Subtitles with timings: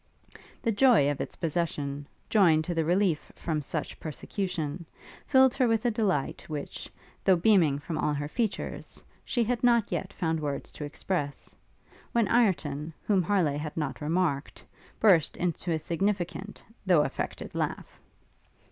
[0.63, 4.87] The joy of its possession, joined to the relief from such persecution,
[5.27, 6.89] filled her with a delight which,
[7.23, 11.53] though beaming from all her features, she had not yet found words to express,
[12.13, 14.65] when Ireton, whom Harleigh had not remarked,
[14.99, 17.99] burst into a significant, though affected laugh.